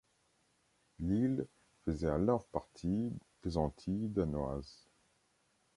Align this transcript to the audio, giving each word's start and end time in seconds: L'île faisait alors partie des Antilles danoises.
L'île 0.97 1.45
faisait 1.85 2.09
alors 2.09 2.47
partie 2.47 3.13
des 3.43 3.55
Antilles 3.57 4.09
danoises. 4.09 4.89